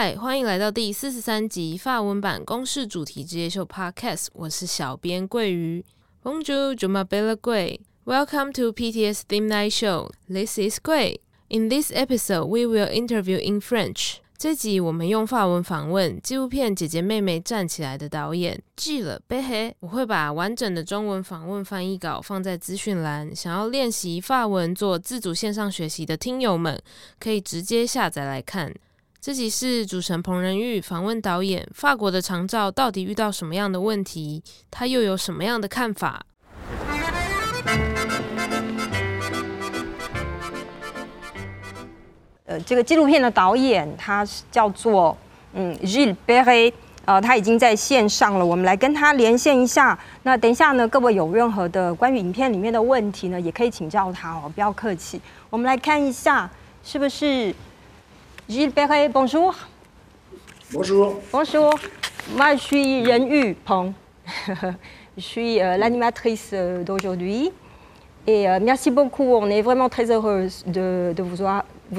[0.00, 5.84] 嗨，欢迎来到第四十三集法文版公式主题职业秀 Podcast，我是小编桂鱼。
[6.22, 10.10] Bonjour, Juma Bella 桂 Welcome to PTS Theme Night Show.
[10.28, 11.18] This is Gui.
[11.48, 14.18] In this episode, we will interview in French.
[14.36, 19.74] 这集我们用法文访问纪录片《姐姐妹妹站起来》的导演 G 了贝黑。
[19.80, 26.80] 我会把完整的中文访问翻译稿放在资讯栏，想要练习法文做自主线上学习的听友们，
[27.18, 28.72] 可以直接下载来看。
[29.20, 34.40] 这集是主持人彭仁玉访问导演，法国的长照到底遇到什么样的问题？
[34.70, 36.24] 他又有什么样的看法？
[42.44, 45.18] 呃，这个纪录片的导演他叫做
[45.52, 46.72] 嗯 Gilles Perret，
[47.04, 49.98] 呃，他已经在线上了，我们来跟他连线一下。
[50.22, 55.20] 那等一下呢，各位有任何的关于影片里面的问题呢，也可以请教他哦，不要客气。
[55.50, 56.48] 我们来看一下，
[56.84, 57.52] 是不是
[58.48, 59.54] ？Gilles Perret, bonjour.
[60.72, 61.20] Bonjour.
[61.32, 61.74] Bonjour.
[62.30, 63.92] Moi, je suis Ren Yu Peng.
[65.16, 67.50] je suis euh, l'animatrice euh, d'aujourd'hui.
[68.26, 69.24] Et euh, merci beaucoup.
[69.24, 71.42] On est vraiment très heureuse de, vous,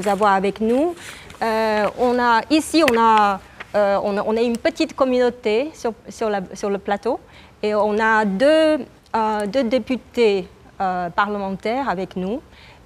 [0.07, 0.95] avoir, avec nous.
[1.41, 3.39] on a, ici, on a,
[3.75, 7.19] on une petite communauté sur, sur, sur, le plateau.
[7.61, 8.79] Et on a deux,
[9.47, 10.47] deux députés
[10.77, 12.41] parlementaires avec nous.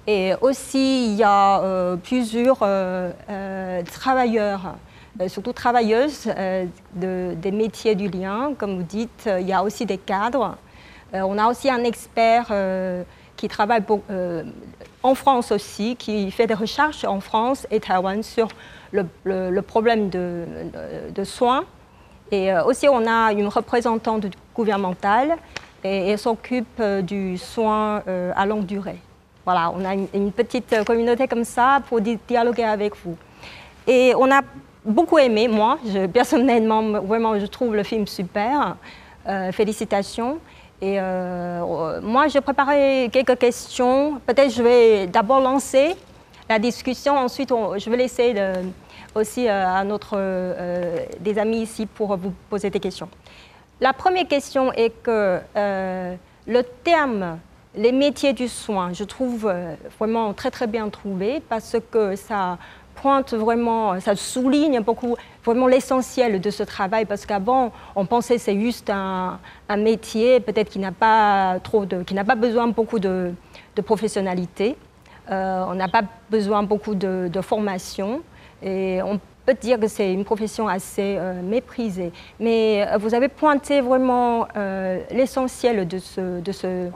[0.06, 4.76] Et aussi, il y a euh, plusieurs euh, euh, travailleurs,
[5.28, 6.28] surtout travailleuses
[6.94, 9.28] des métiers du lien, comme vous dites.
[9.40, 10.56] Il y a aussi des cadres.
[11.12, 12.52] on a aussi un expert
[13.36, 13.82] qui travaille
[15.04, 18.48] en France aussi, qui fait des recherches en France et Taïwan sur
[18.90, 20.46] le, problème de,
[21.14, 21.64] de, soins.
[22.32, 25.36] Et aussi, on a une représentante gouvernementale
[25.84, 28.02] et elle s'occupe du soin
[28.34, 28.98] à longue durée.
[29.44, 33.16] Voilà, on a une, petite euh, communauté comme ça pour dialoguer avec vous.
[33.86, 34.40] Et on a
[34.84, 35.78] beaucoup aimé, moi,
[36.12, 38.76] personnellement, vraiment, je trouve le film super.
[39.26, 40.38] Euh, félicitations.
[40.82, 44.20] Et euh, moi, j'ai préparé quelques questions.
[44.26, 45.96] Peut-être je vais d'abord lancer
[46.48, 48.34] la discussion, ensuite je vais laisser
[49.14, 50.18] aussi à notre,
[51.20, 53.08] des amis ici pour vous poser des questions.
[53.80, 57.38] La première question est que le terme
[57.76, 62.58] les métiers du soin, je trouve euh, vraiment très très bien trouvé parce que ça
[62.94, 68.58] pointe vraiment, ça souligne beaucoup vraiment l'essentiel de ce travail parce qu'avant on pensait c'est
[68.58, 69.38] juste un,
[69.76, 73.32] métier peut-être qui n'a pas trop de, qui n'a pas besoin beaucoup de,
[73.84, 74.76] professionnalité,
[75.30, 78.22] euh, on n'a pas besoin beaucoup de, formation
[78.62, 82.12] et on peut dire que c'est une profession assez euh, méprisée.
[82.38, 84.46] Mais vous avez pointé vraiment
[85.10, 86.88] l'essentiel de ce, de ce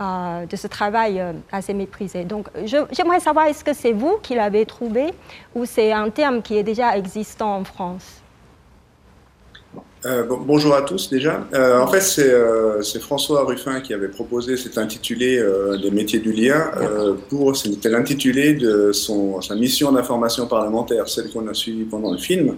[0.00, 2.24] euh, de ce travail euh, assez méprisé.
[2.24, 5.12] Donc j'aimerais savoir, est-ce que c'est vous qui l'avez trouvé
[5.54, 8.22] ou c'est un terme qui est déjà existant en France?
[10.06, 11.46] Euh, bonjour à tous déjà.
[11.52, 15.40] en fait, c'est François Ruffin qui avait proposé cet intitulé
[15.82, 16.70] des métiers du lien
[17.28, 22.18] pour c'était l'intitulé de son, sa mission d'information parlementaire, celle qu'on a suivie pendant le
[22.18, 22.56] film.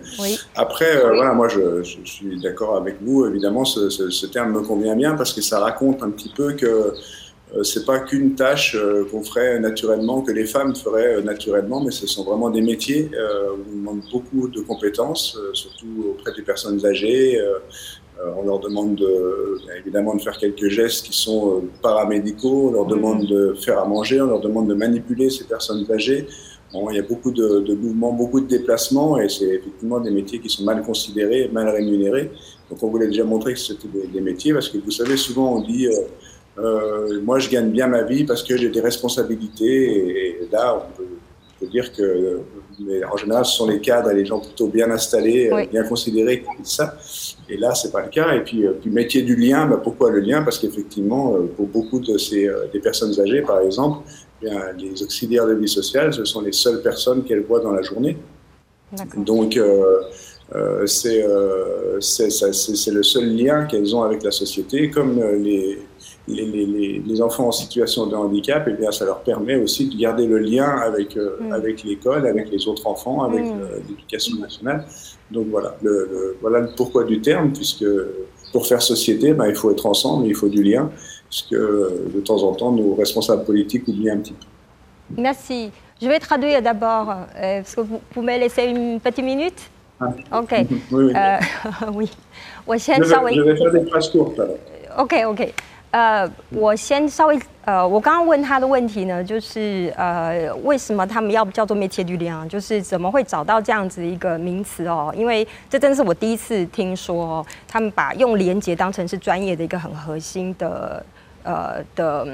[0.55, 3.27] Après, voilà, moi je, suis d'accord avec vous.
[3.27, 6.95] Évidemment, ce, ce, terme me convient bien parce que ça raconte un petit peu que
[7.62, 11.91] c'est pas qu'une tâche euh, qu'on ferait naturellement, que les femmes feraient euh, naturellement, mais
[11.91, 16.84] ce sont vraiment des métiers où on demande beaucoup de compétences, surtout auprès des personnes
[16.84, 17.41] âgées.
[18.38, 23.25] on leur demande de, évidemment de faire quelques gestes qui sont paramédicaux, on leur demande
[23.25, 23.34] mmh.
[23.34, 26.26] de faire à manger, on leur demande de manipuler ces personnes âgées.
[26.75, 30.41] Bon, il y a beaucoup de, mouvements, beaucoup de déplacements, et c'est effectivement des métiers
[30.41, 32.32] qui sont mal considérés, mal rémunérés.
[32.69, 35.60] Donc on voulait déjà montrer que c'était des, métiers, parce que vous savez, souvent on
[35.60, 35.92] dit euh,
[36.56, 40.38] moi, je gagne bien ma vie parce que j'ai des responsabilités.
[40.42, 41.04] Et, là, on peut,
[41.70, 42.41] dire que,
[42.81, 45.82] mais en général, ce sont les cadres et les gens plutôt bien installés, euh, bien
[45.84, 46.94] considérés qui disent ça.
[47.48, 48.34] Et là, c'est pas le cas.
[48.34, 50.42] Et puis, euh, puis métier du lien, bah, pourquoi le lien?
[50.42, 54.07] Parce qu'effectivement, pour beaucoup de ces des personnes âgées, par exemple,
[54.42, 57.72] eh bien, les auxiliaires de vie sociale, ce sont les seules personnes qu'elles voient dans
[57.72, 58.18] la journée.
[59.16, 65.78] Donc, euh, c'est le seul lien qu'elles ont avec la société, comme les,
[66.26, 70.00] les, les, enfants en situation de handicap, et eh bien, ça leur permet aussi de
[70.00, 71.53] garder le lien avec, euh, mm.
[71.53, 73.60] avec l'école, avec les autres enfants, avec mm.
[73.88, 74.86] l'éducation nationale.
[75.30, 77.84] Donc voilà le, voilà le pourquoi du terme, puisque
[78.53, 80.91] pour faire société, ben, il faut être ensemble, il faut du lien,
[81.28, 84.47] puisque de temps en temps, nos responsables politiques oublient un petit peu.
[85.21, 85.71] Merci.
[86.00, 90.09] Je vais traduire d'abord, euh, est-ce que vous pouvez laisser une petite minute ah.
[90.41, 90.53] Ok.
[90.68, 90.78] oui.
[90.92, 91.12] oui.
[91.15, 91.38] Euh,
[91.94, 92.10] oui.
[92.66, 94.41] je, vais, je vais faire des phrases courtes.
[94.98, 95.54] Ok, ok.
[95.95, 105.15] 呃，我先稍微呃，我刚刚问他的问题呢，就是呃，为什么他们要叫做 m e t i e r du l i n 就是怎么会找到这样子一个名词哦？
[105.17, 111.07] 因为这真是我第一次听说哦，他们把用连接当成是专业的一个很核心的
[111.45, 112.27] 呃的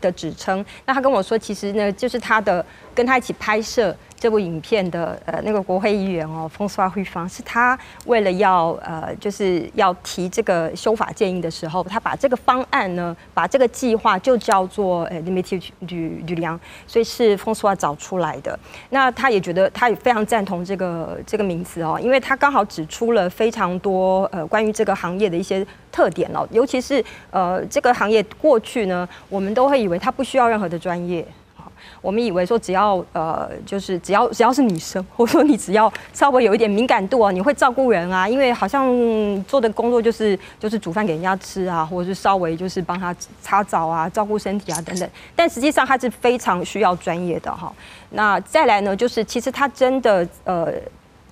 [0.00, 0.64] 的指称。
[0.86, 2.64] 那他跟我说，其实呢，就是他的
[2.94, 3.94] 跟他一起拍摄。
[4.22, 7.76] 这部影片的呃那个国会议员哦，风刷会方是他
[8.06, 18.56] 为了要呃就是要提这个修法建议的时候，他把这个方案呢，把这个计划就叫做呃 limited 吕吕梁，所以是风刷找出来的。
[18.90, 31.26] 那他也觉得他也非常赞同这个这个名词哦，因为他刚好指出了非常多呃关于这个行业的一些特点哦，尤其是呃这个行业过去呢，我们都会以为它不需要任何的专业。
[32.02, 38.84] 我们以为说只要呃，就是只要只要是女生，或者说你只要稍微有一点敏感度啊，你会照顾人啊，因为好像
[39.44, 45.08] 做的工作就是就是煮饭给人家吃啊，或者是稍微就是帮他擦澡啊、照顾身体啊等等。
[45.36, 47.72] 但实际上他是非常需要专业的哈。
[48.10, 50.72] 那再来呢，就是其实他真的呃，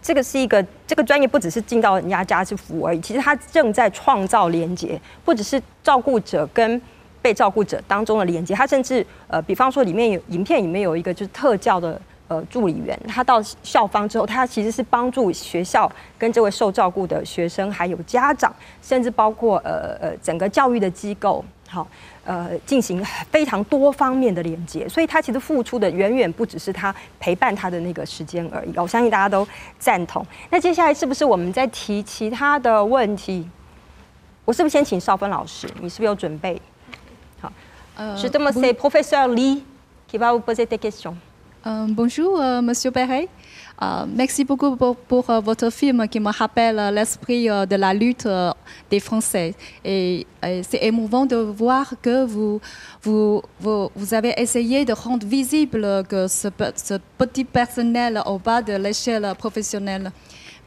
[0.00, 6.81] 这个是一个这个专业不只是进到人家家去服务而已，其实他正在创造连接，不只是照顾者跟。
[7.22, 21.87] 被照顾者当中的连接，他甚至呃，比方说里面有影片里面有一个就是特教的呃助理员，他到校方之后，他其实是帮助学校跟这位受照顾的学生还有家长，甚至包括呃呃整个教育的机构，好
[22.25, 28.72] 呃进行非常多方面的连接，所以他其实付出的远远不只是他陪伴他的那个时间而已。
[28.76, 29.46] 我相信大家都
[29.78, 30.25] 赞同。
[30.50, 33.49] 那接下来是不是我们在提其他的问题？
[34.46, 35.69] 我是不是先请少芬老师？
[35.81, 36.61] 你是不是有准备
[38.17, 39.62] Justement, c'est professeur Lee
[40.06, 41.17] qui va vous poser des questions.
[41.67, 43.29] Euh, bonjour, euh, Monsieur Perret.
[44.08, 48.26] merci beaucoup pour, votre film qui me rappelle l'esprit de la lutte
[48.91, 49.55] des Français.
[49.85, 50.26] Et,
[50.62, 52.61] c'est émouvant de voir que vous,
[53.02, 58.73] vous, vous, avez essayé de rendre visible que ce, ce petit personnel au bas de
[58.73, 60.11] l'échelle professionnelle.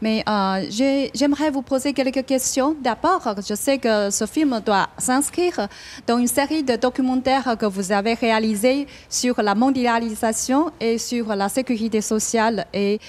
[0.01, 0.65] Mais euh,
[1.13, 2.75] j'aimerais vous poser quelques questions.
[2.81, 5.67] D'abord, je sais que ce film doit s'inscrire
[6.07, 11.49] dans une série de documentaires que vous avez réalisés sur la mondialisation et sur la
[11.49, 12.99] sécurité sociale et,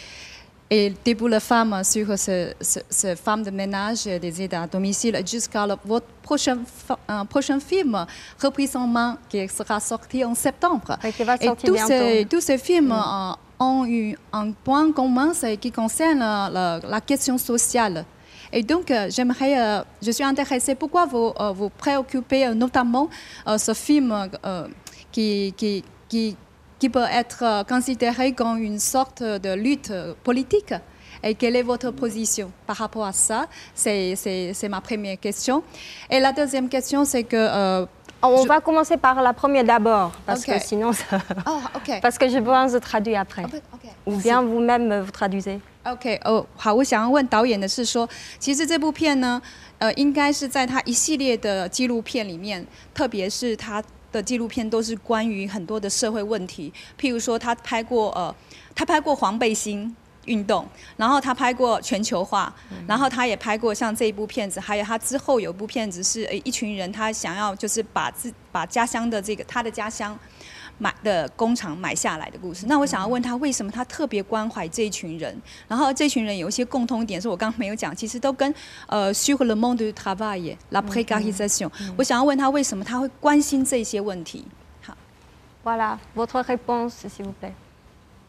[0.70, 5.66] et des boules femmes sur ce, ce, femmes de ménage des aides à domicile jusqu'à
[5.84, 6.58] votre prochain,
[7.10, 8.06] euh, prochain film,
[8.42, 8.70] Repris
[9.28, 10.98] qui sera sorti en septembre.
[11.40, 17.00] et tous ces, tous ces films euh, ont eu un point commun qui concerne la,
[17.00, 18.04] question sociale.
[18.52, 23.08] Et donc, euh, j'aimerais, euh, je suis intéressée, pourquoi vous euh, vous préoccupez notamment
[23.46, 24.14] ce film
[25.10, 26.36] qui, qui, qui,
[26.83, 29.91] qui, peut être considéré comme une sorte de lutte
[30.23, 30.73] politique
[31.21, 35.63] et quelle est votre position par rapport à ça C'est ma première question.
[36.09, 37.87] Et la deuxième question, c'est que
[38.21, 41.05] on va commencer par la première d'abord, parce que sinon, ça...
[41.47, 41.61] oh,
[42.01, 43.45] parce que je pense de traduire après.
[44.05, 45.61] Ou bien vous-même vous traduisez.
[45.85, 48.07] OK，哦，好，我想要问导演的是说，
[48.37, 49.41] 其实这部片呢，
[49.77, 53.81] 呃，应该是在他一系列的纪录片里面，特别是他
[54.14, 58.34] 的纪录片都是关于很多的社会问题，譬如说他拍过呃，
[58.74, 59.94] 他拍过黄背心。
[60.26, 60.66] 运动，
[60.96, 62.50] 然后他拍过全球化，
[62.88, 70.18] 然后他也拍过像这一部片子，还有他之后有一部片子是诶一群人他想要就是把自把家乡的这个他的家乡
[70.78, 72.66] 买的工厂买下来的故事。
[72.66, 75.40] 那我想要问他为什么他特别关怀这一群人？
[75.68, 78.52] 然后这群人有一些共通点是我刚刚没有讲，其实都跟
[78.86, 81.70] 呃 sur le monde du travail，la précarisation。
[81.96, 84.44] 我想要问他为什么他会关心这些问题？
[84.82, 84.96] 好
[85.64, 87.52] ，Voilà，votre réponse s'il vous plaît。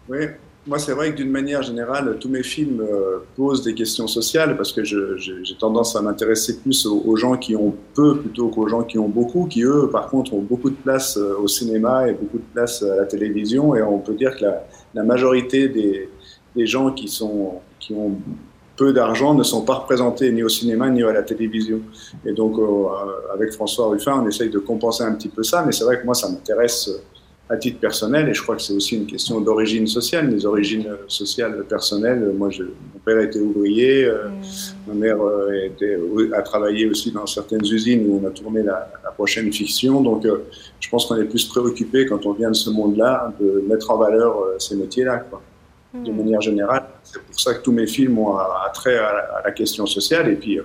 [0.07, 0.35] Oui.
[0.67, 4.57] Moi, c'est vrai que d'une manière générale, tous mes films euh, posent des questions sociales
[4.57, 8.83] parce que j'ai tendance à m'intéresser plus aux, gens qui ont peu plutôt qu'aux gens
[8.83, 12.13] qui ont beaucoup, qui eux, par contre, ont beaucoup de place euh, au cinéma et
[12.13, 13.75] beaucoup de place à la télévision.
[13.75, 14.45] Et on peut dire que
[14.93, 16.09] la, majorité des,
[16.65, 17.61] gens qui ont
[18.75, 21.79] peu d'argent ne sont pas représentés ni au cinéma ni à la télévision.
[22.25, 22.87] Et donc, euh,
[23.33, 26.05] avec François Ruffin, on essaye de compenser un petit peu ça, mais c'est vrai que
[26.05, 26.89] moi, ça m'intéresse
[27.47, 30.87] à titre personnel, et je crois que c'est aussi une question d'origine sociale, mes origines
[31.07, 32.33] sociales personnelles.
[32.35, 34.41] Moi, je, mon père était ouvrier, euh, mm.
[34.87, 35.95] ma mère euh, était,
[36.33, 40.01] a travaillé aussi dans certaines usines où on a tourné la, la prochaine fiction.
[40.01, 40.39] Donc, euh,
[40.79, 43.97] je pense qu'on est plus préoccupé quand on vient de ce monde-là de mettre en
[43.97, 45.41] valeur ces métiers-là, quoi.
[45.93, 46.17] De mm.
[46.17, 49.85] manière générale, c'est pour ça que tous mes films ont attrait à, à, la question
[49.85, 50.29] sociale.
[50.29, 50.59] Et puis,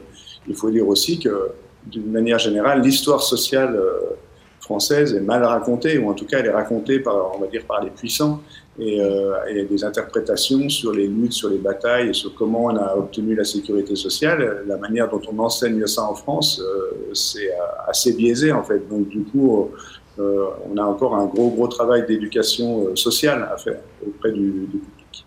[0.49, 1.51] il faut dire aussi que,
[1.87, 3.79] d'une manière générale, l'histoire sociale
[4.70, 7.64] française est mal racontée, ou en tout cas elle est racontée par, on va dire,
[7.68, 8.42] par les puissants,
[8.80, 12.76] et, euh, et des interprétations sur les luttes, sur les batailles, et sur comment on
[12.76, 14.64] a obtenu la sécurité sociale.
[14.68, 17.52] La manière dont on enseigne ça en France, euh, c'est
[17.88, 18.88] assez biaisé en fait.
[18.90, 19.72] Donc du coup,
[20.20, 24.68] euh, on a encore un gros gros travail d'éducation euh, sociale à faire auprès du,
[24.72, 25.26] du public.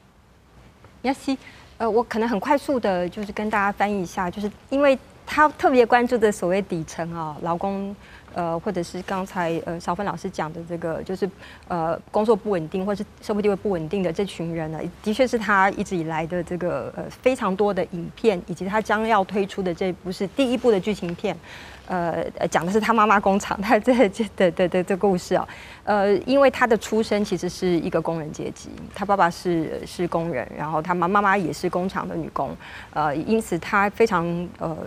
[1.03, 1.39] Merci.
[1.79, 7.95] 呃，我可能很快速的，就是跟大家翻译一下，就是因为他特别关注的所谓底层啊，劳工，
[8.34, 11.30] 呃，或者是刚才呃小芬老师讲的这个，就是
[11.68, 21.38] 呃工作不稳定或是社会地位不稳定的这群人呢，的确是他一直以来的这个呃非常多的影片，以及他将要推出的这部是第一部的剧情片。
[21.86, 25.46] 呃，讲的是他妈妈工厂，他这这的的的这故事啊，
[25.84, 32.56] 呃，因为他的出身其实是一个工人阶级，他爸爸是是工人，然后他妈妈妈也是工厂的女工，
[32.94, 34.26] 呃，因此他非常
[34.60, 34.78] 呃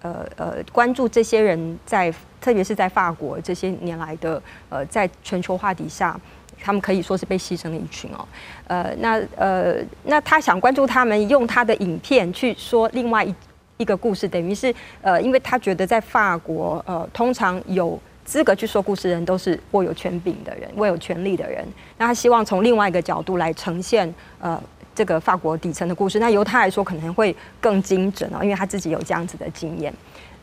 [0.00, 2.10] 呃呃关注这些人在，
[2.46, 6.16] 特别是在法国这些年来的呃在全球化底下，
[6.62, 8.24] 他们可以说是被牺牲的一群哦，
[8.68, 9.74] 呃，那呃
[10.04, 13.34] 那他想关注他们，用他的影片去说另外一。
[13.78, 21.62] 一个故事，等于是呃，因为他觉得在法国，呃，通常有资格去说故事的人都是握有权柄的人，握有权力的人。
[21.98, 24.10] 那他希望从另外一个角度来呈现
[24.40, 24.58] 呃
[24.94, 26.18] 这个法国底层的故事。
[26.18, 29.92] 那由他来说可能会更精准哦，因为他自己有这样子的经验。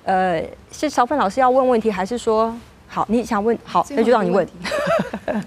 [0.05, 0.43] 呃，
[0.73, 2.55] 是小芬老师要问问题，还是说
[2.89, 3.59] 好你想问？
[3.65, 4.47] 好，那就让你问。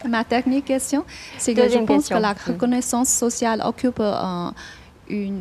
[0.05, 1.03] Ma technique question,
[1.39, 4.53] c'est que je pense que la reconnaissance sociale occupe un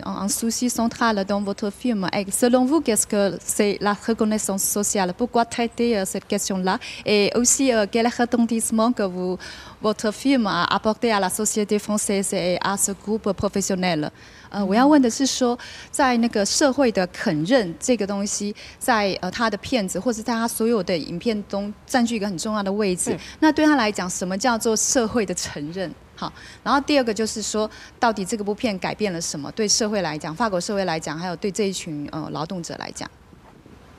[0.04, 2.08] un souci central dans votre film.
[2.12, 7.30] Et selon vous, qu'est-ce que c'est la reconnaissance sociale Pourquoi traiter euh, cette question-là Et
[7.36, 9.38] aussi, euh, quel retentissement que vous,
[9.80, 14.10] votre film a apporté à la société française et à ce groupe professionnel
[14.55, 15.59] 呃，我要问的是说，
[15.91, 23.19] 在那个社会的肯认这个东西，在呃他的片子或者在他所有的影片中占据一个很重要的位置。
[23.41, 25.93] 那对他来讲，什么叫做社会的承认？
[26.15, 26.31] 好，
[26.63, 27.69] 然后第二个就是说，
[27.99, 29.51] 到底这个部片改变了什么？
[29.51, 33.11] 对社会来讲，法国社会来讲，还有对这一群呃劳动者来讲。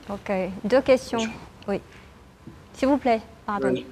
[0.09, 3.85] OK，deux questions，oui，s'il vous plaît，pardon。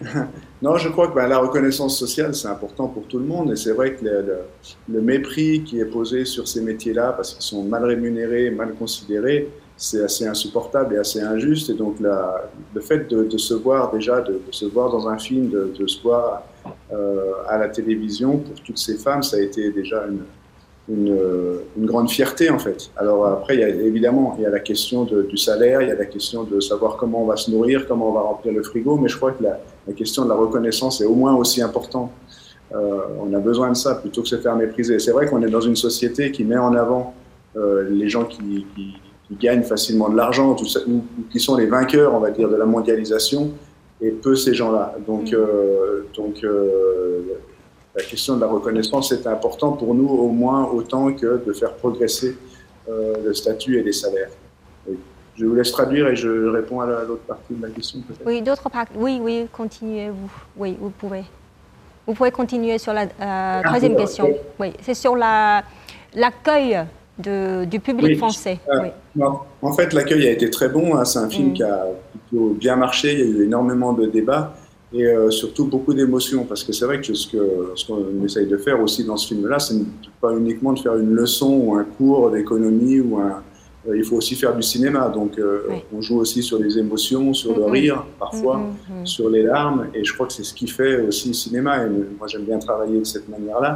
[0.62, 3.52] non, je crois que ben, la reconnaissance sociale, c'est important pour tout le monde.
[3.52, 7.62] Et c'est vrai que le, mépris qui est posé sur ces métiers-là, parce qu'ils sont
[7.62, 11.70] mal rémunérés, mal considérés, c'est assez insupportable et assez injuste.
[11.70, 15.48] Et donc, le fait de, se voir déjà, de, de, se voir dans un film,
[15.48, 16.42] de, de se voir
[16.92, 20.20] euh, à la télévision, pour toutes ces femmes, ça a été déjà une,
[20.88, 21.18] une,
[21.76, 22.90] une, grande fierté en fait.
[22.96, 25.88] Alors après, il y a, évidemment, il y a la question de, du salaire, il
[25.88, 28.52] y a la question de savoir comment on va se nourrir, comment on va remplir
[28.52, 31.34] le frigo, mais je crois que la, la question de la reconnaissance est au moins
[31.34, 32.10] aussi importante.
[32.74, 34.98] Euh, on a besoin de ça plutôt que de se faire mépriser.
[34.98, 37.14] C'est vrai qu'on est dans une société qui met en avant
[37.56, 38.94] euh, les gens qui, qui,
[39.28, 42.66] qui, gagnent facilement de l'argent, ou, qui sont les vainqueurs, on va dire, de la
[42.66, 43.52] mondialisation,
[44.00, 44.94] et peu ces gens-là.
[45.06, 45.34] Donc, mm.
[45.34, 47.20] euh, donc euh,
[47.96, 51.72] la question de la reconnaissance est importante pour nous au moins autant que de faire
[51.74, 52.36] progresser
[52.88, 54.28] euh, le statut et les salaires.
[55.36, 58.68] Je vous laisse traduire et je réponds à l'autre partie de la question Oui, d'autres
[58.70, 58.92] parties.
[58.96, 60.10] Oui, oui, continuez.
[60.10, 61.24] Vous, oui, vous pouvez.
[62.06, 64.28] Vous pouvez continuer sur la euh, ah, troisième question.
[64.58, 66.84] Oui, c'est sur l'accueil
[67.18, 68.16] du public oui.
[68.16, 68.60] français.
[68.68, 68.88] Euh, oui.
[69.14, 70.96] non, en fait, l'accueil a été très bon.
[70.96, 71.04] Hein.
[71.04, 71.54] C'est un film mm.
[71.54, 71.86] qui a
[72.28, 73.12] plutôt bien marché.
[73.12, 74.54] Il y a eu énormément de débats
[74.92, 78.80] et euh, surtout beaucoup d'émotions parce que c'est vrai que ce qu'on essaye de faire
[78.80, 79.74] aussi dans ce film-là, c'est
[80.20, 83.42] pas uniquement de faire une leçon ou un cours d'économie ou un,
[83.88, 85.08] euh, il faut aussi faire du cinéma.
[85.08, 85.76] Donc, euh, oui.
[85.96, 87.70] on joue aussi sur les émotions, sur le mm -hmm.
[87.70, 89.06] rire, parfois, mm -hmm.
[89.14, 89.82] sur les larmes.
[89.94, 91.72] Et je crois que c'est ce qui fait aussi le cinéma.
[91.84, 91.88] Et
[92.18, 93.72] moi, j'aime bien travailler de cette manière-là.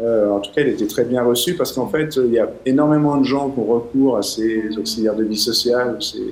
[0.00, 2.48] Euh, en tout cas, il était très bien reçu parce qu'en fait, il y a
[2.72, 6.26] énormément de gens qui ont recours à ces auxiliaires de vie sociale, ces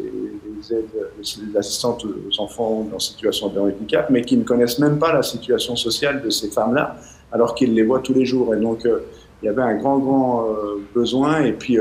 [0.76, 0.98] aides,
[1.56, 5.76] assistantes aux enfants en situation de handicap, mais qui ne connaissent même pas la situation
[5.76, 6.96] sociale de ces femmes-là,
[7.32, 8.54] alors qu'ils les voient tous les jours.
[8.54, 10.46] Et donc, il y avait un grand, grand
[10.94, 11.42] besoin.
[11.42, 11.78] Et puis,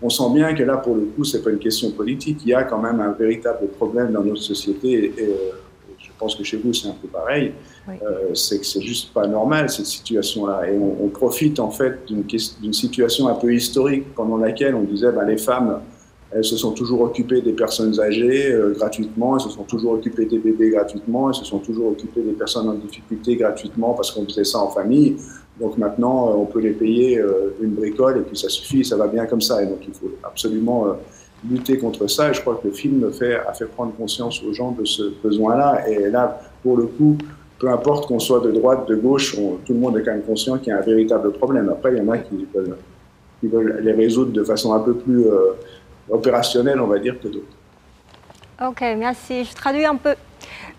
[0.00, 2.40] on sent bien que là, pour le coup, c'est pas une question politique.
[2.44, 4.88] Il y a quand même un véritable problème dans notre société.
[4.88, 5.50] Et, et euh,
[5.98, 7.52] je pense que chez vous, c'est un peu pareil.
[7.88, 7.94] Oui.
[8.02, 10.68] Euh, c'est que c'est juste pas normal cette situation-là.
[10.70, 15.10] Et on, on, profite en fait d'une situation un peu historique pendant laquelle on disait,
[15.10, 15.80] bah, les femmes,
[16.30, 20.26] elles se sont toujours occupées des personnes âgées euh, gratuitement, elles se sont toujours occupées
[20.26, 24.24] des bébés gratuitement, elles se sont toujours occupées des personnes en difficulté gratuitement parce qu'on
[24.24, 25.16] faisait ça en famille.
[25.60, 28.96] Donc maintenant, euh, on peut les payer euh, une bricole et puis ça suffit, ça
[28.96, 29.62] va bien comme ça.
[29.62, 30.92] Et donc il faut absolument euh,
[31.48, 32.30] lutter contre ça.
[32.30, 35.14] Et je crois que le film fait, a fait prendre conscience aux gens de ce
[35.22, 35.88] besoin-là.
[35.88, 37.16] Et là, pour le coup,
[37.58, 40.22] peu importe qu'on soit de droite, de gauche, on, tout le monde est quand même
[40.22, 41.68] conscient qu'il y a un véritable problème.
[41.68, 42.76] Après, il y en a qui veulent,
[43.40, 45.54] qui veulent les résoudre de façon un peu plus euh,
[46.10, 47.48] opérationnelle, on va dire, que d'autres.
[48.60, 49.44] Ok, merci.
[49.44, 50.16] Je traduis un peu.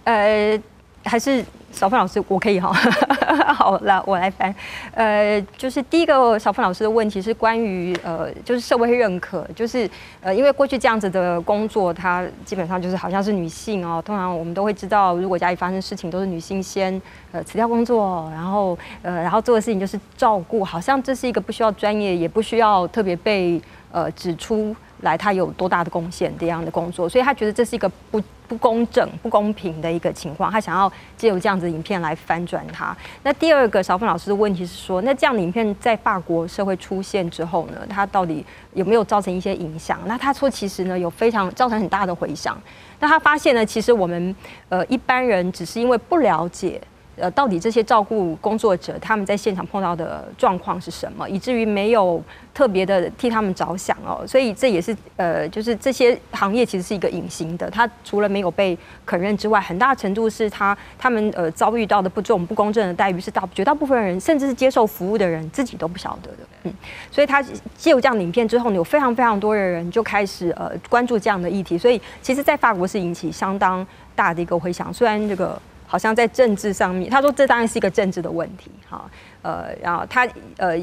[0.04, 0.60] 呃，
[1.06, 2.74] 还是小凤老师，我可以哈。
[3.54, 4.54] 好，来我来翻。
[4.94, 9.90] 呃，就是第一个小凤老师的问题是关于呃，就是社会认可，就是
[10.22, 14.02] 呃，因为过去这样子的工作，它基本上就是好像是女性哦。
[14.06, 24.76] 通常我们都会知道，如果家里发生事情，都是女性先呃辞掉工作，然后呃，然后做的事情就是照顾，好像这是一个不需要专业，也不需要特别被呃指出。
[25.02, 32.96] 来，他有多大的贡献这样的工作，所以他觉得这是一个不不公正、不公平的一个情况，他想要借由这样子影片来翻转它。
[33.24, 40.00] 那第二个，小凤老师的问题是说，那这样的影片在法国社会出现之后呢，它到底有没有造成一些影响？
[40.06, 42.60] 那他说，其实呢，有非常造成很大的回响。
[43.00, 44.36] 那他发现呢，其实我们
[44.68, 46.82] 呃一般人只是因为不了解。
[47.20, 52.22] 呃，到底这些照顾工作者他们在现场碰到的状况是什么，以至于没有
[52.54, 66.74] 特别的替他们着想哦，所以这也是呃，就是这些行业其实是一个隐形的，它除了没有被肯认之外，很大程度是他他们呃遭遇到的不重不公正的待遇是大绝大部分人甚至是接受服务的人自己都不晓得的，嗯，
[67.12, 67.42] 所以他
[67.78, 73.86] 借有这样影片之后，有非常非常多的人就开始呃关注这样的议题，所以其实，在法国是引起相当
[74.16, 75.60] 大的一个回响，虽然这个。
[75.92, 79.10] 好像在政治上面，他说这当然是一个政治的问题，哈，
[79.42, 80.28] 呃，然后他
[80.58, 80.78] 呃，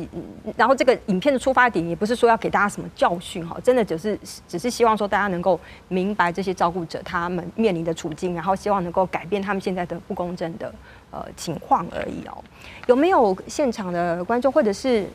[0.57, 10.75] 然后这个影片的出发点也不是说要给大家什么教训，哈，真的只是只是希望说大家能够明白这些照顾者他们面临的处境，然后希望能够改变他们现在的不公正的
[11.13, 12.43] 呃情况而已哦。
[12.89, 15.07] 有没有现场的观众或者是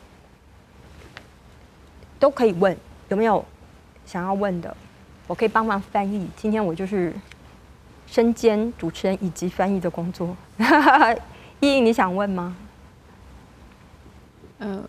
[2.18, 2.74] 都可以问？
[3.10, 3.44] 有没有
[4.06, 4.74] 想要问的？
[5.26, 6.26] 我可以帮忙翻译。
[6.34, 7.12] 今天我就是。
[8.12, 10.36] 身兼主持人以及翻译的工作，
[11.60, 12.54] 依依，你想问吗？
[14.58, 14.84] 呃，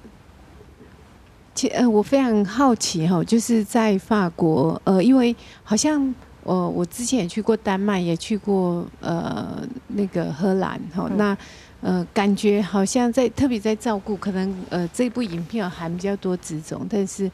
[1.56, 6.14] 其呃，我非常好奇哈，就是在法国，呃，因为好像
[6.44, 11.38] 我我之前也去过丹麦，也去过呃那个荷兰哈，那
[11.80, 17.32] 呃感觉好像在特别在照顾，可能呃这部影片含比较多职种，但是。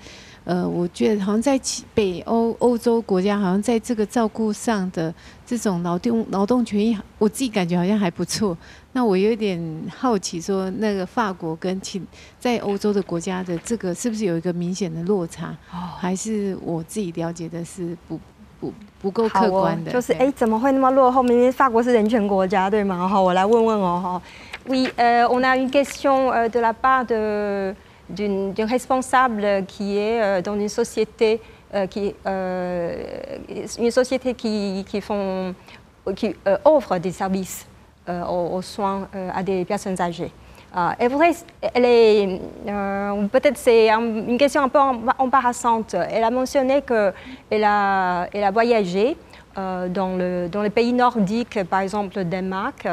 [0.49, 1.61] 呃，我觉得好像在
[1.93, 5.13] 北欧欧洲国家，好像在这个照顾上的
[5.45, 8.57] 这种劳动劳动权益，我自己感觉好像还不错。
[8.93, 9.61] 那我有点
[9.95, 12.01] 好奇，说那个法国跟其
[12.39, 15.55] 在欧洲的国家的这个是不是有一个明显的落差？
[15.69, 18.19] 还是我自己了解的是不
[18.59, 19.91] 不不够客观的？
[19.91, 21.21] 就是哎，怎么会那么落后？
[21.21, 23.07] 明明法国是人权国家，对吗？
[23.07, 24.21] 好，我来问问哦，哈。
[24.67, 24.89] Oui,
[25.27, 27.75] on a une question de la part de
[28.09, 31.41] d'une responsable qui est euh, dans une société
[31.73, 33.37] euh, qui euh,
[33.77, 37.67] une société qui, qui offre des services
[38.07, 40.31] aux, soins à des personnes âgées.
[40.73, 42.41] elle est,
[43.31, 44.79] peut-être c'est une question un peu
[45.19, 45.93] embarrassante.
[45.93, 49.15] Elle a mentionné qu'elle a, elle a voyagé
[49.55, 52.87] dans, le, dans les pays nordiques, par exemple le Danemark.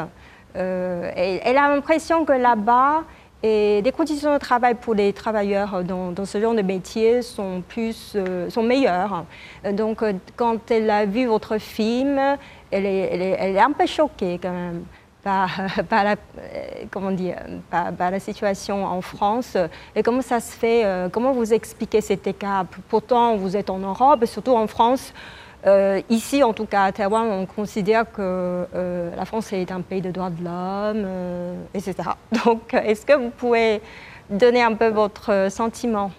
[0.53, 3.03] elle a l'impression que là-bas,
[3.43, 8.13] et les conditions de travail pour les travailleurs dans, ce genre de métier sont, plus,
[8.15, 9.25] euh, sont meilleures.
[9.73, 12.19] Donc, euh, quand elle a vu votre film,
[12.71, 14.83] elle est, un peu choquée quand même
[15.23, 15.51] par,
[15.91, 17.35] la, euh,
[17.69, 19.55] par, la situation en France.
[19.95, 22.65] Et comment ça se fait Comment vous expliquez cet écart?
[22.89, 25.13] Pourtant, vous êtes en Europe, surtout en France.
[25.67, 29.81] Euh, ici, en tout cas à Taïwan, on considère que euh, la France est un
[29.81, 31.95] pays de droits de l'homme, euh, etc.
[32.45, 33.81] Donc, est-ce que vous pouvez
[34.29, 36.11] donner un peu votre sentiment?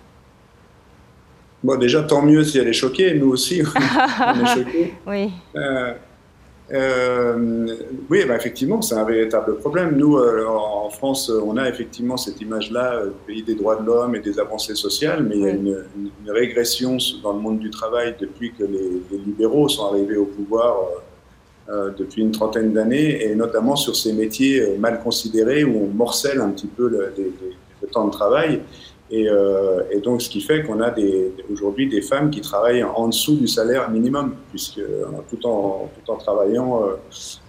[1.65, 3.15] Bon, déjà, tant mieux si elle est choquée.
[3.15, 3.63] Nous aussi,
[4.21, 4.95] on est choqués.
[5.07, 5.31] oui.
[6.73, 7.67] Euh,
[8.11, 9.97] oui, bah, effectivement, c'est un véritable problème.
[9.97, 14.15] Nous, euh, en France, on a effectivement cette image-là, euh, pays des droits de l'homme
[14.15, 15.85] et des avancées sociales, mais il y a une,
[16.27, 20.77] régression dans le monde du travail depuis que les, libéraux sont arrivés au pouvoir
[21.99, 26.49] depuis une trentaine d'années, et notamment sur ces métiers mal considérés où on morcelle un
[26.49, 27.13] petit peu le,
[27.83, 28.63] le temps de travail.
[29.12, 30.94] Euh, et, donc, ce qui fait qu'on a
[31.51, 36.12] aujourd'hui des femmes qui travaillent en dessous du salaire minimum, puisque, euh, tout, en, tout
[36.12, 36.83] en travaillant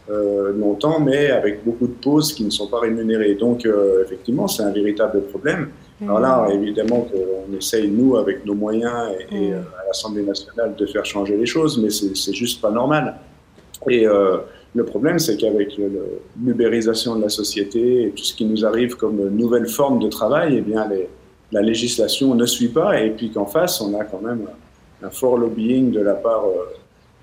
[0.10, 3.36] euh, longtemps, mais avec beaucoup de pauses qui ne sont pas rémunérées.
[3.36, 3.68] Donc,
[4.06, 5.70] effectivement, c'est un véritable problème.
[6.02, 6.52] Alors là, mmh.
[6.54, 9.54] évidemment, on essaye, nous, avec nos moyens et, mmh.
[9.54, 13.18] à l'Assemblée nationale, de faire changer les choses, mais c'est juste pas normal.
[13.90, 15.78] Et le problème, c'est qu'avec
[16.42, 20.56] l'ubérisation de la société et tout ce qui nous arrive comme nouvelle forme de travail,
[20.58, 21.10] eh bien, les,
[21.52, 24.48] la législation ne suit pas et puis qu'en face, on a quand même
[25.02, 26.76] un fort lobbying de la part, euh,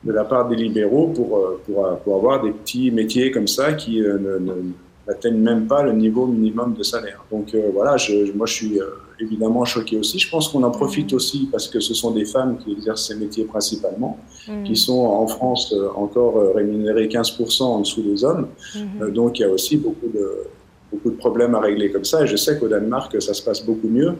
[0.05, 3.75] de la part des libéraux pour, euh, pour, pour avoir des petits métiers comme ça
[3.75, 4.73] qui euh, ne,
[5.07, 7.25] n'atteignent même pas le niveau minimum de salaire.
[7.31, 8.81] Donc voilà, je, moi je suis
[9.21, 10.19] évidemment choqué aussi.
[10.19, 13.15] Je pense qu'on en profite aussi parce que ce sont des femmes qui exercent ces
[13.15, 14.65] métiers principalement, mm.
[14.65, 18.49] qui sont en France encore rémunérées 15% en dessous des hommes.
[18.75, 19.13] Mm-hmm.
[19.13, 20.49] donc il y a aussi beaucoup de,
[20.93, 22.23] beaucoup de problèmes à régler comme ça.
[22.23, 24.15] Et je sais qu'au Danemark, ça se passe beaucoup mieux.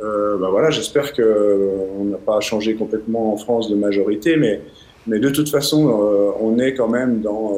[0.00, 4.60] Ben voilà, j'espère qu'on euh, n'a pas changé complètement en France de majorité, mais,
[5.06, 7.56] de toute façon, euh, on est quand même dans.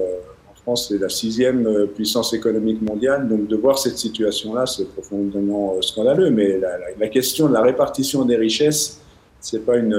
[0.49, 5.81] en France, c'est la sixième puissance économique mondiale, donc de voir cette situation-là, c'est profondément
[5.83, 6.31] scandaleux.
[6.31, 6.59] Mais
[6.99, 9.01] la, question de la répartition des richesses,
[9.40, 9.99] c'est pas une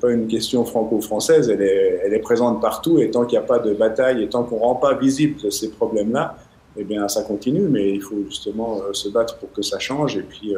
[0.00, 3.00] pas une question franco-française, elle est, présente partout.
[3.00, 5.70] Et tant qu'il n'y a pas de bataille et tant qu'on rend pas visible ces
[5.70, 6.36] problèmes-là,
[6.76, 10.16] eh bien, ça continue, mais il faut justement se battre pour que ça change.
[10.16, 10.54] Et puis,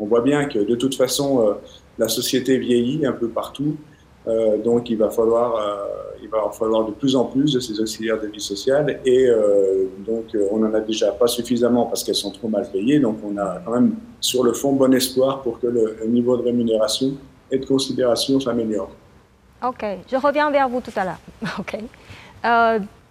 [0.00, 1.52] on voit bien que de toute façon, euh,
[1.98, 3.76] la société vieillit un peu partout.
[4.26, 7.80] Euh, donc il va falloir, euh, il va falloir de plus en plus de ces
[7.80, 9.28] auxiliaires de vie sociale et
[10.06, 12.98] donc on n'en a déjà pas suffisamment parce qu'elles sont trop mal payées.
[12.98, 16.42] Donc on a quand même sur le fond bon espoir pour que le, niveau de
[16.42, 17.12] rémunération
[17.50, 18.90] et de considération s'améliore.
[19.62, 21.20] Ok, je reviens vers vous tout à l'heure.
[21.58, 21.78] Ok.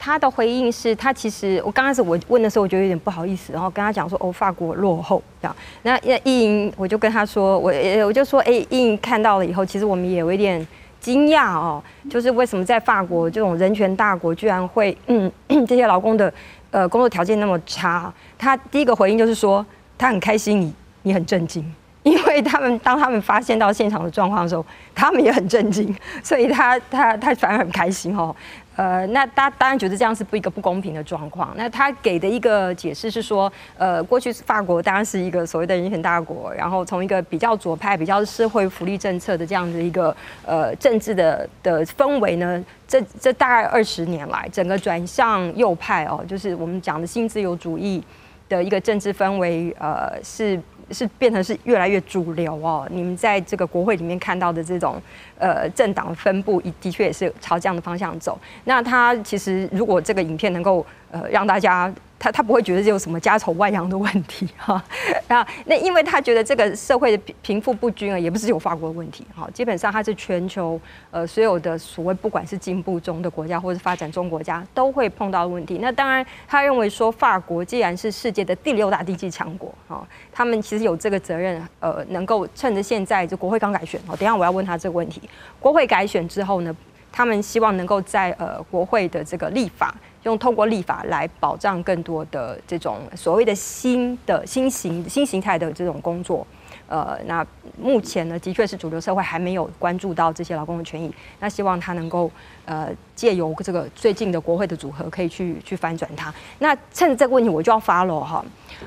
[0.01, 5.55] 他的回应是他其实我刚开始我问的时候，我觉得有点不好意思，然后跟他讲说哦，法国落后这样。
[5.83, 7.73] 那那意莹我就跟他说，我
[8.05, 10.65] 我就说，哎，意莹看到了以后，其实我们也有一点
[11.01, 15.29] 惊讶哦，就是为什么在法国这种人权大国，居然会嗯
[15.67, 16.33] 这些劳工的
[16.71, 18.11] 呃工作条件那么差？
[18.37, 19.65] 他第一个回应就是说，
[19.97, 21.61] 他很开心，你你很震惊，
[22.03, 28.33] 因为他们当他们发现到现场的状况的时候，他们也很震惊，所以他他他反而很开心哦。
[28.79, 31.53] 呃，那他当然觉得这样是不一个不公平的状况。
[31.57, 40.15] 那他给的一个解释是说，呃，过去法国当然是一个所谓的人权大国，然后从一个比较左派、比较社会福利政策的这样的一个
[40.45, 48.01] 呃政治的的氛围呢，这这大概二十年来，整个转向右派哦，就是我们讲的新自由主义
[48.47, 50.57] 的一个政治氛围，呃是。
[50.91, 52.87] 是变成是越来越主流哦。
[52.91, 55.01] 你们在这个国会里面看到的这种
[55.37, 58.39] 呃政党分布，的确也是朝这样的方向走。
[58.65, 61.93] 那他其实如果这个影片能够呃让大家。
[62.19, 64.83] 他他不会觉得这有什么家丑外扬的问题哈，
[65.29, 70.79] 那那因为他觉得这个社会的贫富不均啊，也不是有法国的问题哈，基本上它是全球
[71.11, 75.79] 呃所有的所谓不管是进步中的国家或者发展中国家都会碰到的问题。
[75.81, 85.21] 那当然，他认为说法国既然是世界的第六大经济强国哈，他们其实有这个责任呃，能够趁着现在就国会刚改选哦，等下我要问他这个问题，
[85.59, 86.75] 国会改选之后呢，
[87.11, 89.95] 他们希望能够在呃国会的这个立法。
[90.23, 96.45] 用透过立法来保障更多的这种所谓的新的新型新形态的这种工作，
[96.89, 97.43] 呃，那
[97.81, 101.09] 目前呢，的确是主流社会还没有关注到这些劳工的权益。
[101.39, 102.29] 那希望他能够
[102.65, 106.31] 呃借由这个最近的国会的组合，可以去去翻转它。
[106.59, 108.43] 那趁这个问题，我就要发了哈。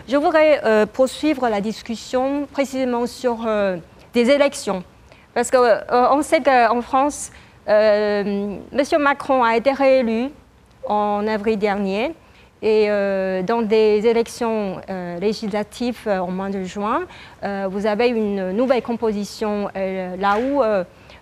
[0.06, 0.60] Je voudrais
[0.94, 3.38] poursuivre la discussion précisément sur
[4.12, 4.82] des élections,
[5.32, 5.56] parce que
[5.90, 7.30] on sait qu'en France,
[7.66, 10.30] Monsieur Macron a été réélu.
[10.86, 12.12] en avril dernier.
[12.62, 17.02] Et euh, dans des élections euh, législatives euh, en mois de juin,
[17.68, 20.62] vous avez une nouvelle composition là où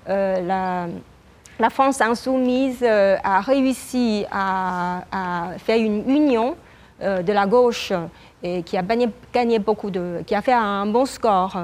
[0.07, 6.57] la, France insoumise a réussi à, faire une union
[7.01, 7.93] de la gauche
[8.43, 8.83] et qui a
[9.33, 11.57] gagné, beaucoup de, qui a fait un bon score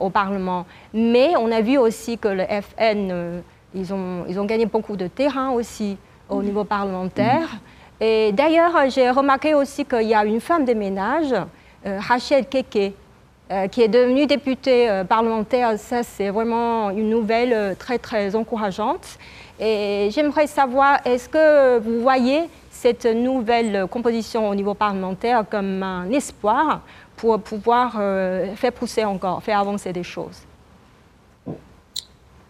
[0.00, 0.66] au Parlement.
[0.92, 3.42] Mais on a vu aussi que le FN,
[3.74, 5.96] ils, ont, ils ont gagné beaucoup de terrain aussi
[6.28, 7.48] au niveau parlementaire.
[8.00, 11.32] Et d'ailleurs, j'ai remarqué aussi qu'il y a une femme de ménage,
[11.86, 12.92] euh, Rachel Keke,
[13.50, 15.78] euh, qui est devenue députée euh, parlementaire.
[15.78, 19.18] Ça, c'est vraiment une nouvelle très, très encourageante.
[19.60, 26.10] Et j'aimerais savoir, est-ce que vous voyez cette nouvelle composition au niveau parlementaire comme un
[26.10, 26.80] espoir
[27.16, 27.92] pour pouvoir
[28.56, 30.42] faire pousser encore, faire avancer des choses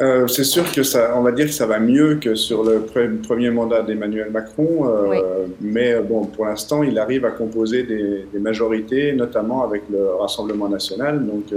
[0.02, 2.84] euh, c'est sûr que ça, on va dire que ça va mieux que sur le
[3.22, 8.26] premier mandat d'Emmanuel Macron, euh, mais euh, bon, pour l'instant, il arrive à composer des,
[8.40, 11.24] majorités, notamment avec le Rassemblement national.
[11.24, 11.54] Donc,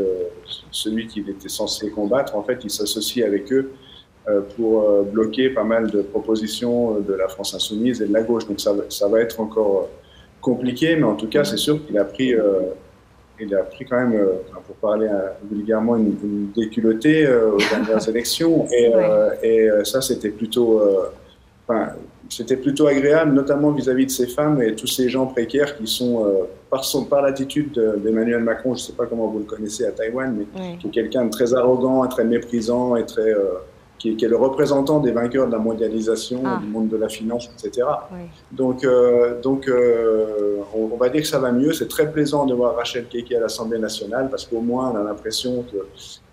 [0.72, 3.72] celui qu'il était censé combattre, en fait, il s'associe avec eux
[4.56, 8.48] pour bloquer pas mal de propositions de la France insoumise et de la gauche.
[8.48, 9.90] Donc, ça, ça va être encore
[10.40, 12.34] compliqué, mais en tout cas, c'est sûr qu'il a pris
[13.40, 14.34] il a pris quand même, euh,
[14.66, 18.68] pour parler euh, vulgairement, une, une déculottée euh, aux dernières élections.
[18.72, 18.92] Et,
[19.44, 20.82] et ça, c'était plutôt,
[21.68, 21.94] enfin,
[22.30, 26.26] c'était plutôt agréable, notamment vis-à-vis de ces femmes et tous ces gens précaires qui sont,
[26.70, 27.74] par, son, par l'attitude
[28.04, 30.92] d'Emmanuel Macron, je ne sais pas comment vous le connaissez à Taïwan, mais qui est
[30.92, 33.34] quelqu'un de très arrogant, très méprisant et très
[34.00, 36.60] qui, est le représentant des vainqueurs de la mondialisation, Ah.
[36.62, 37.88] du monde de la finance, etc.
[38.12, 38.20] Oui.
[38.52, 41.74] Donc, euh, donc euh, on, on va dire que ça va mieux.
[41.74, 45.04] C'est très plaisant de voir Rachel Keke à l'Assemblée nationale parce qu'au moins on a
[45.04, 45.78] l'impression que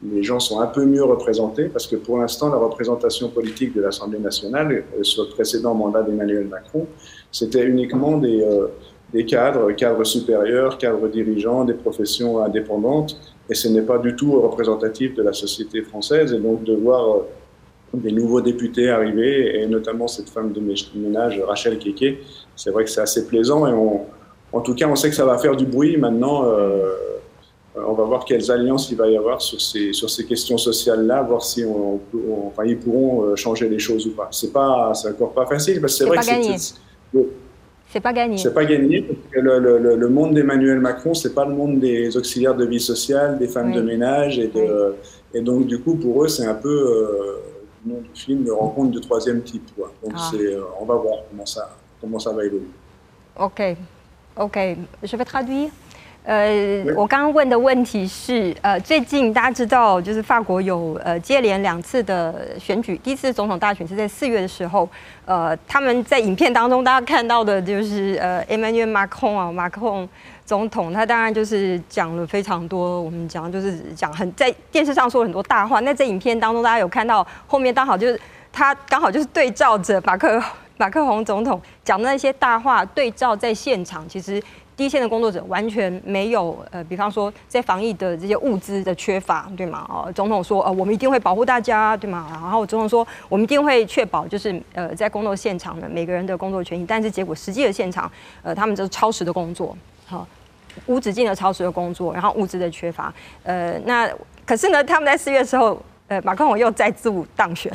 [0.03, 3.81] les gens sont un peu mieux représentés parce que pour l'instant la représentation politique de
[3.81, 6.87] l'Assemblée nationale euh, sur le précédent mandat d'Emmanuel Macron,
[7.33, 8.67] c'était uniquement des, euh,
[9.13, 14.41] des cadres, cadres supérieurs, cadres dirigeants, des professions indépendantes et ce n'est pas du tout
[14.41, 17.29] représentatif de la société française et donc de voir euh,
[17.95, 20.61] des nouveaux députés arriver, et notamment cette femme de
[20.97, 22.19] ménage, Rachel Keke.
[22.57, 24.03] C'est vrai que c'est assez plaisant, et on,
[24.53, 25.97] en tout cas, on sait que ça va faire du bruit.
[25.97, 26.93] Maintenant, euh,
[27.77, 31.23] on va voir quelles alliances il va y avoir sur ces, sur ces questions sociales-là,
[31.23, 31.99] voir si on,
[32.47, 34.29] enfin, ils pourront euh, changer les choses ou pas.
[34.31, 36.57] C'est pas, c'est encore pas facile, parce que c'est vrai pas que c'est- gagné.
[36.59, 38.39] c'est- pas gagné.
[38.39, 42.17] c'est pas gagné parce que le, le- monde d'Emmanuel Macron, c'est pas le monde des
[42.17, 43.77] auxiliaires de vie sociale, des femmes Oui.
[43.77, 44.95] de ménage et de,
[45.33, 47.37] et donc du coup pour eux c'est un peu euh,
[47.85, 49.75] nom du film, le rencontre de troisième type.
[49.77, 49.93] Quoi.
[50.03, 50.29] Donc Ah.
[50.31, 51.71] c'est, euh, on va voir comment ça,
[52.01, 53.77] comment ça va évoluer.，OK
[54.37, 55.71] OK，je vais traduire。
[56.27, 64.89] 呃，我刚刚问的问题是，呃，最近大家知道，就是法国有呃接连两次的选举，第一次总统大选是在四月的时候，
[65.27, 70.09] 呃，他们在影片当中大家看到的就是呃 Emmanuel Macron 啊，马克龙
[70.47, 78.21] 总统，他当然就是讲了非常多，我们讲就是讲很在电视上说了很多大话，那在影片当中大家有看到后面刚好就是
[78.53, 80.43] 他刚好就是对照着马克
[80.77, 84.43] 马克宏总统讲的那些大话，对照在现场，其实
[84.77, 89.87] 第一线的工作者完全没有呃，比方说在防疫的这些物资的缺乏，对吗？
[89.89, 92.27] 哦，总统说呃，我们一定会保护大家，对吗？
[92.33, 98.11] 然后总统说我们一定会确保就是呃，在工作现场的每个人的工作权益，但是结果实际的现场
[98.43, 99.77] 呃，他们就是超时的工作，
[100.15, 100.29] 好、
[100.87, 103.13] 无止境的超时的工作，然后物资的缺乏。
[103.43, 104.09] 呃，那
[104.47, 107.73] 可是呢，他们在四月的时候，呃，马克龙又再度当选，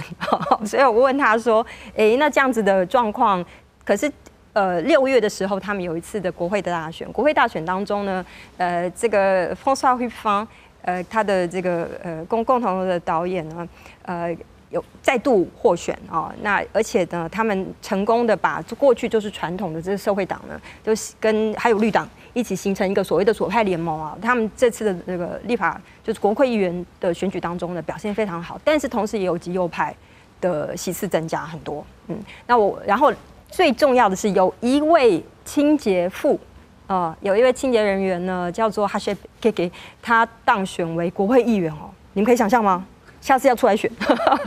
[0.66, 3.44] 所以我问他说，诶，那这样子的状况，
[3.84, 4.12] 可是。
[4.54, 7.10] 呃，六月的时候，他们有一次的国会的大选。
[7.14, 8.26] 国会大选当中呢，
[8.58, 10.48] 呃，这个 François r u f f i n
[10.82, 13.68] 呃，他的这个呃共共同的导演呢，
[14.02, 14.36] 呃，
[14.70, 24.18] 有再度获选啊、那而且呢，他们成功的把过去就是传统的这个社会党呢，就是跟还有绿党一起形成一个所谓的左派联盟啊。
[24.22, 29.96] 他们这次的这个立法就是国会议员的选举当中呢，表现非常好，但是同时也有极右派
[30.40, 31.86] 的席次增加很多。
[32.08, 33.12] 嗯，那我然后
[33.50, 36.40] 最重要的是有一位清洁妇。
[36.86, 39.70] 呃，有一位清洁人员呢，叫做 Hashe Keke，
[40.02, 42.84] 他当选为国会议员哦，你们可以想象吗？
[43.22, 43.90] 下次要出来选。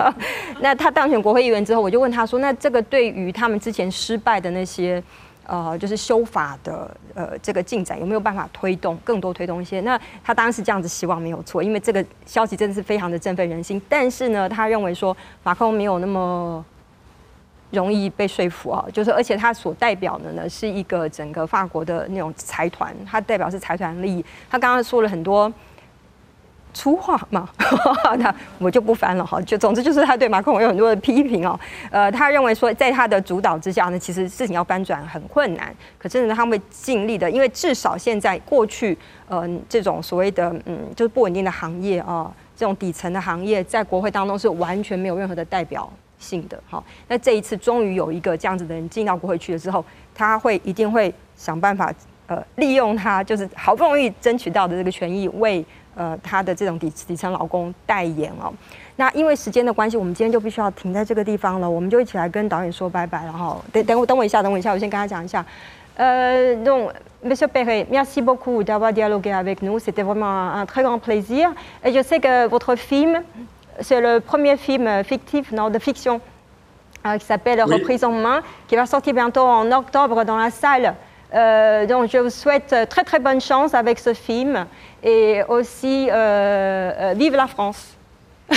[0.61, 5.03] 那他当选国会议员之后，我就问他说：“那这个对于他们之前失败的那些
[5.47, 13.81] 呃，就是修法的呃这个进展有没有办法推动更多推动一些？”那他当然是这样子希望没有错，因为这个消息真的是非常的振奋人心。
[13.89, 16.65] 但是呢，他认为说马克龙没有那么
[17.71, 24.25] 容易被说服啊，就是而且他所代表的呢是一个整个法国的那种财团，他代表是财团利益。
[24.51, 25.53] 他刚刚说了很多
[26.75, 27.49] 粗话嘛，
[28.19, 29.41] 那我就不翻了哈。
[29.43, 31.59] 就总之就是他对马克龙有很多的批评哦。
[31.91, 35.75] 呃，他认为说在他的主导之下呢，其实事情要翻转很困难。
[35.99, 38.97] 可是呢，他会尽力的，因为至少现在过去
[39.29, 45.91] 呃这种所谓的嗯就是不稳定的行业啊、这种底层的行业在国会当中是完全没有任何的代表。
[46.19, 51.93] 性的，好，那这一次终于有一个这样子的人进到国会去了之后，他会一定会想办法，
[52.27, 58.53] 呃，利用他就是好不容易争取到的这个权益，为呃他的这种底底层劳工代言哦。
[58.97, 63.57] 那因为时间的关系，我们今天就必须要停在这个地方了，我们就一起来跟导演说拜拜了哈。
[63.73, 65.45] 等等我等我一下，等我一下，我先跟他讲一下。
[65.99, 66.91] Euh, donc,
[67.23, 69.79] Monsieur Perret, merci beaucoup d'avoir dialogué avec nous.
[69.79, 71.51] C'était vraiment un, très grand plaisir.
[71.85, 73.23] Et je sais que votre film,
[73.79, 76.23] c'est le premier film euh, fictif, non, de fiction,
[77.07, 77.75] euh, qui s'appelle Oui.
[77.75, 80.95] Reprise en main, qui va sortir bientôt en octobre dans la salle.
[81.35, 84.67] Euh, donc, je vous souhaite très très bonne chance avec ce film
[85.03, 87.97] et aussi euh, euh, vive la France.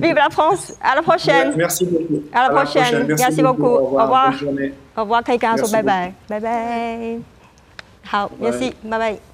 [0.00, 0.72] Vive la France.
[0.82, 1.52] À la prochaine.
[1.54, 2.22] Merci beaucoup.
[2.32, 3.06] À la prochaine.
[3.06, 3.66] Merci beaucoup.
[3.66, 4.00] Au revoir.
[4.00, 4.30] Au revoir.
[4.30, 4.72] Bonne journée.
[4.96, 5.54] Au revoir, quelqu'un.
[5.56, 6.12] Bye bye.
[6.30, 7.22] Bye bye.
[8.04, 8.74] 好，merci.
[8.82, 9.33] Bye bye.